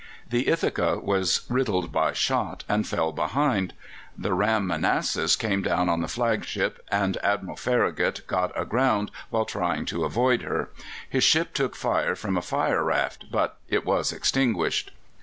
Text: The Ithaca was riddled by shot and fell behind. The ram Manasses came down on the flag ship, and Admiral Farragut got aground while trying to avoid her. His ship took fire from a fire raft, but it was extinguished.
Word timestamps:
The 0.27 0.47
Ithaca 0.47 0.97
was 0.97 1.41
riddled 1.47 1.91
by 1.91 2.11
shot 2.13 2.63
and 2.67 2.87
fell 2.87 3.11
behind. 3.11 3.75
The 4.17 4.33
ram 4.33 4.65
Manasses 4.65 5.35
came 5.35 5.61
down 5.61 5.89
on 5.89 6.01
the 6.01 6.07
flag 6.07 6.43
ship, 6.43 6.83
and 6.91 7.17
Admiral 7.17 7.55
Farragut 7.55 8.25
got 8.25 8.51
aground 8.59 9.11
while 9.29 9.45
trying 9.45 9.85
to 9.85 10.03
avoid 10.03 10.41
her. 10.41 10.71
His 11.07 11.23
ship 11.23 11.53
took 11.53 11.75
fire 11.75 12.15
from 12.15 12.35
a 12.35 12.41
fire 12.41 12.83
raft, 12.83 13.25
but 13.31 13.59
it 13.69 13.85
was 13.85 14.11
extinguished. 14.11 14.89